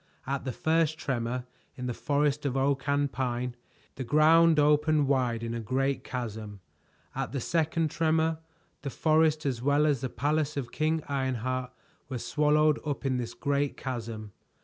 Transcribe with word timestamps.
At 0.25 0.45
the 0.45 0.51
first 0.51 0.97
tremor, 0.97 1.45
in 1.77 1.85
the 1.85 1.93
forest 1.93 2.43
of 2.47 2.57
oak 2.57 2.89
and 2.89 3.11
pine, 3.11 3.55
the 3.97 4.03
ground 4.03 4.57
opened 4.57 5.07
wide 5.07 5.43
in 5.43 5.53
a 5.53 5.59
great 5.59 6.03
chasm. 6.03 6.59
At 7.13 7.33
the 7.33 7.39
second 7.39 7.91
tremor, 7.91 8.39
the 8.81 8.89
forest 8.89 9.45
as 9.45 9.61
well 9.61 9.85
as 9.85 10.01
the 10.01 10.09
palace 10.09 10.57
of 10.57 10.71
King 10.71 11.03
Ironheart 11.07 11.71
were 12.09 12.17
swallowed 12.17 12.79
up 12.83 13.05
in 13.05 13.17
this 13.17 13.35
great 13.35 13.77
chasm. 13.77 14.31